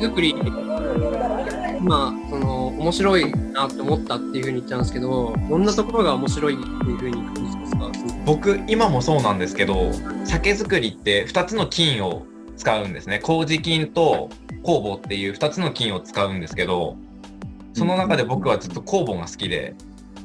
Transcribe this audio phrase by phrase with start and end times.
[0.00, 0.34] 作り、
[1.80, 7.90] まあ、その、面白いなって思ったっていうふうに言っちゃうんですけど、どんなところが面白いっていうふうに感じますか？
[8.24, 9.92] 僕今もそうなんですけど
[10.24, 12.26] 酒造りって2つの菌を
[12.56, 13.20] 使うんですね。
[13.20, 14.30] 麹菌と
[14.64, 16.96] 酵母っていう2つの菌を使うんですけど
[17.72, 19.74] その中で僕はずっと酵母が好きで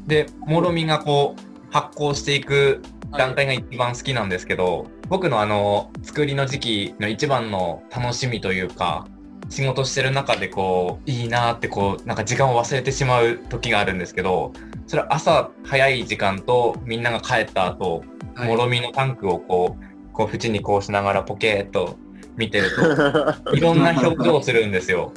[0.07, 9.05] でもろみがこう発酵していく段階が一番好きなんですけど、僕のあの作りの時期の一番の楽しみというか
[9.51, 14.53] 仕事してる中でこういいなってこうなんか時間を忘れてしまう時があるんですけど
[14.87, 21.97] それは朝早い時間とみんなが帰った後、はい、もろみのタンクをこうこう縁にこうしながらポケーっと
[22.37, 22.69] 見てる
[23.43, 25.11] と いろんな表情をするんですよ。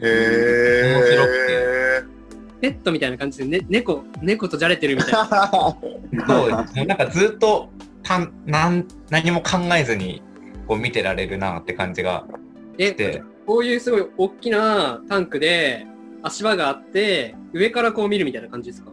[0.00, 2.14] へ面白くて。
[2.60, 5.50] ペットみたいな感じで、ね、猫猫とじゃれてるみたいな。
[6.26, 6.76] そうです。
[6.76, 7.70] もうなんかずっと
[8.02, 10.22] たんなん何も考えずに
[10.66, 12.24] こう見てられるなって感じが
[12.78, 13.22] して。
[13.46, 15.86] こういうすごい大きなタンクで
[16.22, 18.90] 足場があって上からこう見るみたいな感じですか？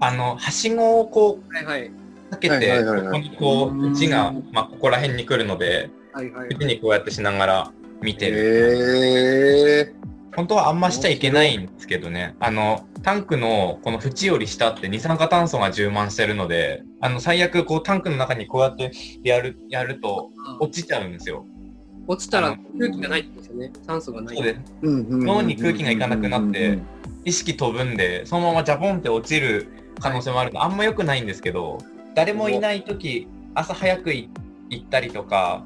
[0.00, 1.90] あのはしごをこう、はいはい、
[2.30, 9.94] かけて、ここにこう縁が、まあ、ここら辺に来るので、はいはい、縁にこうやってしながら見てる。
[10.36, 12.36] 本当はあんましちゃいけないんですけどね。
[12.38, 18.92] あの、タンクのこの縁より下って二酸化炭素が充満してるので、あの、最悪こうタンクの中にこうやって
[19.24, 21.44] やる、やると落ちちゃうんですよ。
[22.10, 23.72] 落ちたら空気がないんですよね。
[23.86, 24.36] 酸素がない。
[24.36, 24.60] そうです。
[24.82, 26.80] 脳に空気がいかなくなって、
[27.24, 29.68] 意識飛ぶんで、そのままジャポンって落ちる
[30.00, 31.78] 可能性もあるの、あんま良くないんですけど、
[32.16, 34.28] 誰もいない時、朝早く行
[34.74, 35.64] ったりとか、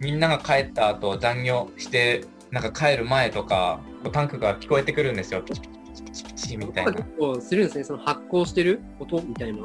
[0.00, 3.78] みんなが帰った後残業してなんか帰る前とか
[4.12, 5.42] タンクが聞こえてくるんですよ。
[5.42, 6.92] ピチピチピチピチみたいな。
[7.40, 7.84] するんですね。
[7.84, 9.62] その発酵してる音みたいな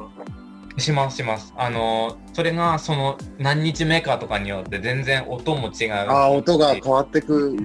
[0.80, 1.52] しますします。
[1.56, 7.56] あのそれがその何日目かとかによって全然音も違うあ音が変わってく。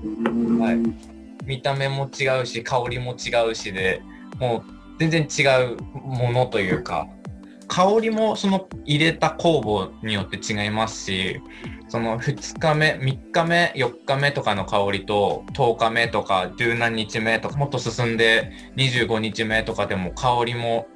[0.60, 1.46] はい。
[1.46, 4.02] 見た目も違うし香りも違うしで
[4.40, 5.44] もう全然違
[5.74, 7.08] うものというか。
[7.68, 11.42] 香りもその入れた酵母によって違いますし
[11.88, 20.88] その2日目3日目4日目とかの香りと10日目とか十何日目とかもっと進んで25日目とかでも香りも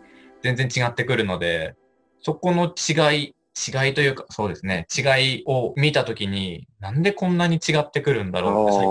[0.44, 1.76] 全然違ってくるので
[2.22, 8.88] そこの違い違いというか、そうですね、違いを見たときに、なんでこんなに違ってくるんだろうって最初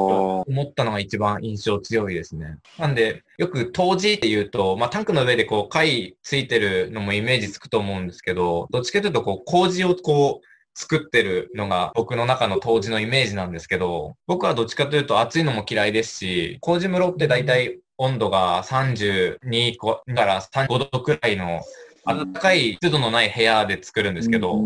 [0.47, 2.59] 思ったのが一番印象強いですね。
[2.79, 10.47] なんで、よく当時って言うと、まあタンクの上でこう貝ついてるのもイメージつくと思うんですけど、どっちかというとこう麹をこう
[10.79, 21.61] 作ってるのが僕の中の当時のイメージなんですけど、僕はどっちかというと暑いのも嫌いですし、麹室って大体温度が32から35度くらいの
[22.09, 24.65] 暖かい湿度のない部屋で作るんですけど、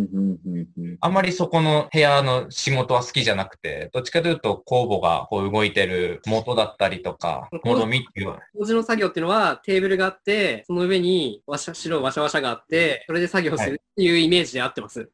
[1.00, 8.34] あんまりそこの部屋の仕事は好きじゃなくて、どっちかというと酵母がこう動いてる元だったりとか、もろみっていう。
[8.54, 15.00] 麹の作業っていうのはテーブルがあって、その上にわしゃ白いワシャワシャがあって、それで作業するっていうイメージで合ってます。
[15.00, 15.08] はい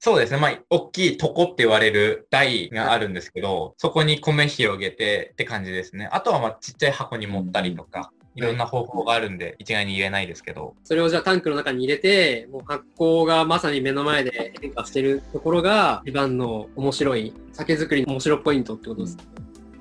[0.00, 0.38] そうですね。
[0.38, 6.08] まあ、大きい床って言われる台があるんですけど、そこに米広げてって感じですね。
[6.12, 10.74] あとはまあ、ちっちゃい箱に持ったりとか、いろんな方法があるんで、一概に言えないですけど。
[10.84, 19.24] それをじゃあタンクの中に入れて、もう発酵がまさに目の前で変化してるところが、一番の面白い、酒造りの面白ポイントってことですか、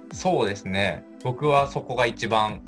[0.09, 1.05] うん、そうですね。
[1.23, 2.61] 僕はそこが一番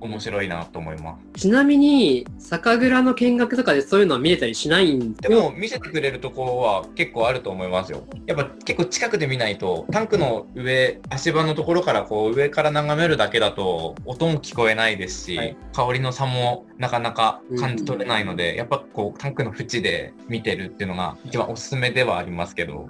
[0.00, 1.40] 面白いなと思います。
[1.40, 8.04] ちなみに、酒蔵の見学とかでそういうのは見れたりしないんでも、見せてくれるところは結構あると思いますよ。
[8.26, 22.88] やっぱ結構近くで見ないと、タンクの上、足場のところからこう上から眺めるだけだと、音も聞こえないですし、はい、香りの差もなかなか感じ取れないので、うん、やっぱこうタンクの縁で見てるっていうのが一番おすすめではありますけど。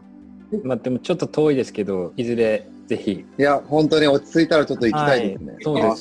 [0.65, 3.25] まあでもちょっと遠いですけど、いずれぜひ。
[3.39, 5.53] いや、本当に落ち着いたらちょっと行きたいですね。
[5.53, 5.97] はい、そうで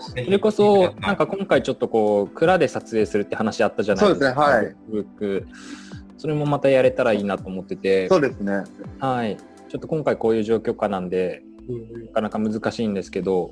[0.00, 0.24] すね。
[0.24, 4.26] それこそ、なんか今回ちょっとこう、蔵で撮影するって話あったじゃないですか。
[4.26, 4.76] そうですね、はい。
[4.90, 5.46] ブック。
[6.16, 8.08] それもまたやれたらいいなと思ってて。
[8.08, 8.64] そうですね。
[8.98, 9.36] はい。
[9.68, 11.42] ちょっと今回こういう状況下なんで、
[12.12, 13.50] なかなか難しいんですけど、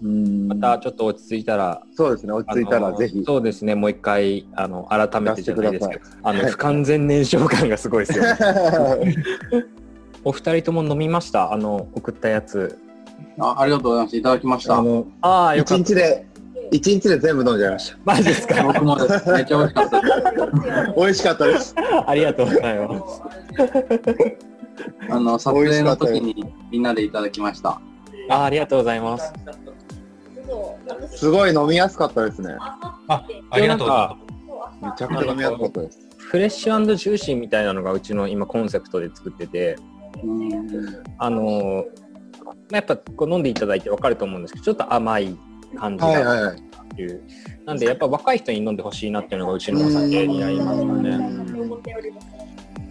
[0.48, 3.22] またちょっと落ち着いたら、そうですね、落ち着いたらぜひ。
[3.24, 8.36] そうですね、もう一回、あの、改めてじゃないですけど、あの、不完全燃焼感がすごいですよね。
[10.26, 11.52] お二人とも飲みました？
[11.52, 12.76] あの送ったやつ。
[13.38, 14.16] あありがとうございます。
[14.16, 14.82] いただきました。
[15.20, 16.26] ああ一日で
[16.72, 17.98] 一日で全部飲んじゃいました。
[18.04, 18.60] マジですか？
[18.64, 19.30] 僕もです。
[19.30, 20.02] めっちゃ美味しかった
[21.00, 21.74] 美味しかったです。
[22.06, 23.22] ありがとうございます。
[25.08, 27.80] あの撮影の時にみんなでいただきました。
[28.28, 29.32] あありがとうございます。
[31.14, 32.56] すごい飲みやすかったですね。
[32.58, 33.88] あありがとう。
[34.84, 36.00] めちゃくちゃ飲みやすかったです。
[36.18, 39.76] フレッシュジューシーみたいなのがうちの今コンセプトで作ってて、
[41.18, 41.84] あの
[42.70, 45.36] やっぱこう飲んでいただいて分かると思うんですけどちょっと甘い
[45.76, 46.56] 感じはいがはいはい。
[46.56, 46.60] っ
[46.96, 47.22] ていう、
[47.66, 51.10] なんでやっぱ若い人に飲んでほしいなっていうのがうちのお酒になりますかね。
[51.10, 52.85] うん